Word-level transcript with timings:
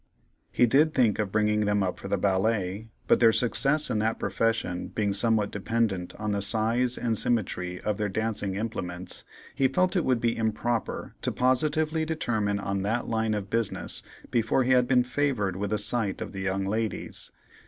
He 0.51 0.65
did 0.65 0.95
think 0.95 1.19
of 1.19 1.31
bringing 1.31 1.59
them 1.67 1.83
up 1.83 1.99
for 1.99 2.07
the 2.07 2.17
ballet, 2.17 2.89
but 3.07 3.19
their 3.19 3.31
success 3.31 3.87
in 3.91 3.99
that 3.99 4.17
profession 4.17 4.87
being 4.87 5.13
somewhat 5.13 5.51
dependent 5.51 6.15
on 6.15 6.31
the 6.31 6.41
size 6.41 6.97
and 6.97 7.15
symmetry 7.15 7.79
of 7.81 7.97
their 7.97 8.09
dancing 8.09 8.55
implements, 8.55 9.25
he 9.53 9.67
felt 9.67 9.95
it 9.95 10.03
would 10.03 10.19
be 10.19 10.35
improper 10.35 11.13
to 11.21 11.31
positively 11.31 12.03
determine 12.03 12.59
on 12.59 12.81
that 12.81 13.09
line 13.09 13.35
of 13.35 13.51
business 13.51 14.01
before 14.31 14.63
he 14.63 14.71
had 14.71 14.87
been 14.87 15.03
favored 15.03 15.55
with 15.55 15.71
a 15.71 15.77
sight 15.77 16.19
of 16.19 16.31
the 16.31 16.41
young 16.41 16.65
ladies. 16.65 17.29